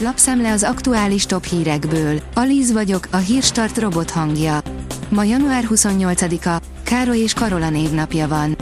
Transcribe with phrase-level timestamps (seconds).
[0.00, 2.20] lapszemle az aktuális top hírekből.
[2.34, 4.60] Alíz vagyok, a hírstart robot hangja.
[5.08, 8.56] Ma január 28-a, Károly és Karola névnapja van.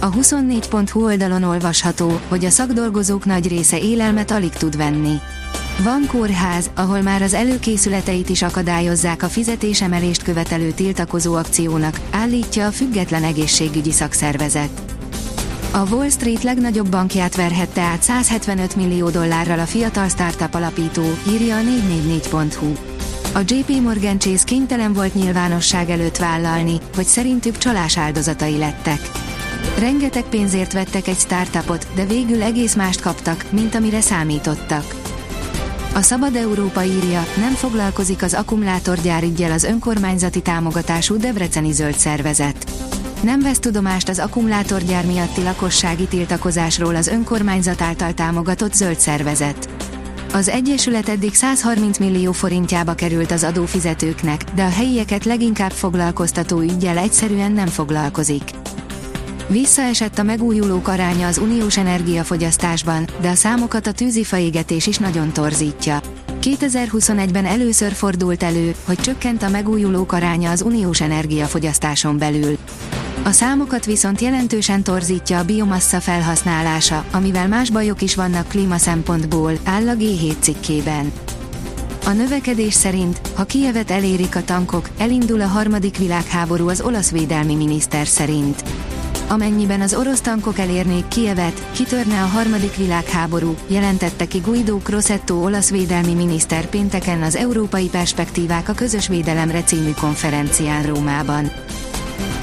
[0.00, 5.20] A 24.hu oldalon olvasható, hogy a szakdolgozók nagy része élelmet alig tud venni.
[5.82, 12.70] Van kórház, ahol már az előkészületeit is akadályozzák a fizetésemelést követelő tiltakozó akciónak, állítja a
[12.70, 14.97] független egészségügyi szakszervezet.
[15.70, 21.56] A Wall Street legnagyobb bankját verhette át 175 millió dollárral a fiatal startup alapító, írja
[21.56, 22.72] a 444.hu.
[23.34, 29.00] A JP Morgan Chase kénytelen volt nyilvánosság előtt vállalni, hogy szerintük csalás áldozatai lettek.
[29.78, 34.94] Rengeteg pénzért vettek egy startupot, de végül egész mást kaptak, mint amire számítottak.
[35.94, 42.87] A Szabad Európa írja, nem foglalkozik az akkumulátorgyárügyjel az önkormányzati támogatású Debreceni Zöld Szervezet.
[43.22, 49.68] Nem vesz tudomást az akkumulátorgyár miatti lakossági tiltakozásról az önkormányzat által támogatott zöld szervezet.
[50.32, 56.98] Az Egyesület eddig 130 millió forintjába került az adófizetőknek, de a helyieket leginkább foglalkoztató ügyjel
[56.98, 58.50] egyszerűen nem foglalkozik.
[59.48, 66.00] Visszaesett a megújulók aránya az uniós energiafogyasztásban, de a számokat a tűzifaégetés is nagyon torzítja.
[66.40, 72.56] 2021-ben először fordult elő, hogy csökkent a megújulók aránya az uniós energiafogyasztáson belül.
[73.24, 79.52] A számokat viszont jelentősen torzítja a biomassa felhasználása, amivel más bajok is vannak klíma szempontból,
[79.64, 81.12] áll a G7 cikkében.
[82.04, 87.54] A növekedés szerint, ha Kievet elérik a tankok, elindul a harmadik világháború az olasz védelmi
[87.54, 88.62] miniszter szerint.
[89.28, 95.70] Amennyiben az orosz tankok elérnék Kievet, kitörne a harmadik világháború, jelentette ki Guido Crosetto olasz
[95.70, 101.50] védelmi miniszter pénteken az Európai Perspektívák a közös védelemre című konferencián Rómában.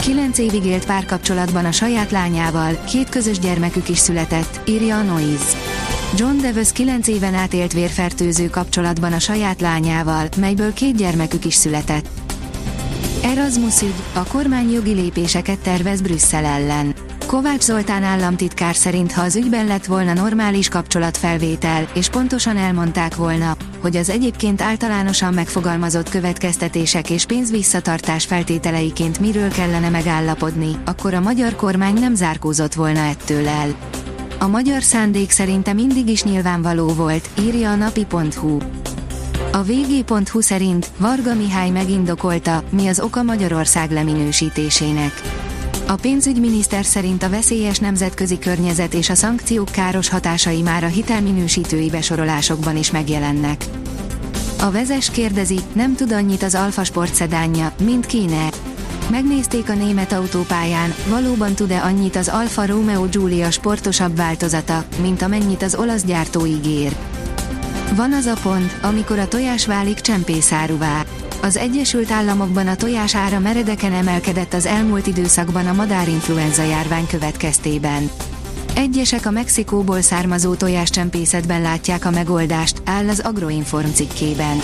[0.02, 5.58] Kilenc évig élt párkapcsolatban a saját lányával, két közös gyermekük is született, írja a Noise.
[6.16, 11.54] John Davis 9 éven át élt vérfertőző kapcsolatban a saját lányával, melyből két gyermekük is
[11.54, 12.15] született.
[13.26, 16.96] Erasmus ügy, a kormány jogi lépéseket tervez Brüsszel ellen.
[17.26, 23.58] Kovács Zoltán államtitkár szerint ha az ügyben lett volna normális kapcsolatfelvétel, és pontosan elmondták volna,
[23.80, 31.56] hogy az egyébként általánosan megfogalmazott következtetések és pénzvisszatartás feltételeiként miről kellene megállapodni, akkor a magyar
[31.56, 33.76] kormány nem zárkózott volna ettől el.
[34.40, 38.58] A magyar szándék szerinte mindig is nyilvánvaló volt, írja a napi.hu.
[39.56, 45.22] A vg.hu szerint Varga Mihály megindokolta, mi az oka Magyarország leminősítésének.
[45.88, 51.90] A pénzügyminiszter szerint a veszélyes nemzetközi környezet és a szankciók káros hatásai már a hitelminősítői
[51.90, 53.66] besorolásokban is megjelennek.
[54.60, 58.50] A vezes kérdezi, nem tud annyit az Alfa Sport szedánja, mint kéne.
[59.10, 65.64] Megnézték a német autópályán, valóban tud-e annyit az Alfa Romeo Giulia sportosabb változata, mint amennyit
[65.64, 66.96] az olasz gyártó ígér.
[67.96, 71.04] Van az a pont, amikor a tojás válik csempészáruvá.
[71.42, 78.10] Az Egyesült Államokban a tojás ára meredeken emelkedett az elmúlt időszakban a madárinfluenza járvány következtében.
[78.76, 84.62] Egyesek a Mexikóból származó tojáscsempészetben látják a megoldást, áll az Agroinform cikkében.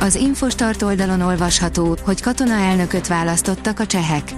[0.00, 4.32] Az Infostart oldalon olvasható, hogy katona elnököt választottak a csehek.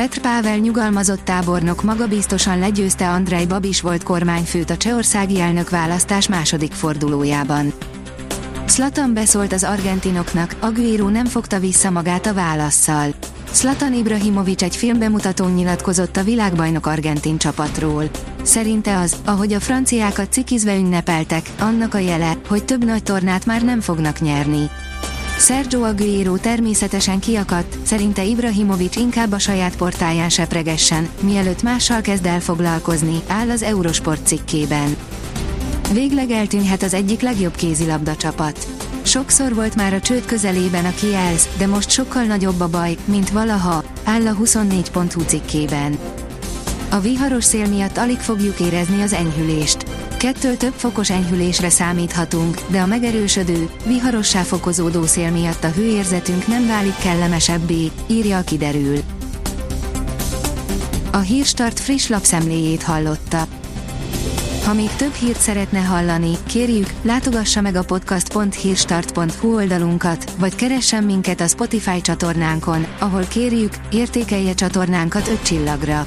[0.00, 7.72] Petr Pável nyugalmazott tábornok magabiztosan legyőzte Andrej Babis volt kormányfőt a csehországi elnökválasztás második fordulójában.
[8.66, 13.14] Slatan beszólt az argentinoknak, Aguero nem fogta vissza magát a válaszszal.
[13.52, 18.04] Slatan Ibrahimovic egy filmbemutatón nyilatkozott a világbajnok argentin csapatról.
[18.42, 23.62] Szerinte az, ahogy a franciákat cikizve ünnepeltek, annak a jele, hogy több nagy tornát már
[23.62, 24.70] nem fognak nyerni.
[25.40, 32.40] Sergio Aguero természetesen kiakadt, szerinte Ibrahimovic inkább a saját portáján sepregessen, mielőtt mással kezd el
[32.40, 34.96] foglalkozni, áll az Eurosport cikkében.
[35.92, 38.66] Végleg eltűnhet az egyik legjobb kézilabda csapat.
[39.02, 43.30] Sokszor volt már a csőd közelében a Kielsz, de most sokkal nagyobb a baj, mint
[43.30, 45.98] valaha, áll a 24.hu cikkében.
[46.90, 49.89] A viharos szél miatt alig fogjuk érezni az enyhülést.
[50.20, 56.66] Kettől több fokos enyhülésre számíthatunk, de a megerősödő, viharossá fokozódó szél miatt a hőérzetünk nem
[56.66, 58.98] válik kellemesebbé, írja a kiderül.
[61.12, 63.46] A Hírstart friss lapszemléjét hallotta.
[64.64, 71.40] Ha még több hírt szeretne hallani, kérjük, látogassa meg a podcast.hírstart.hu oldalunkat, vagy keressen minket
[71.40, 76.06] a Spotify csatornánkon, ahol kérjük, értékelje csatornánkat 5 csillagra.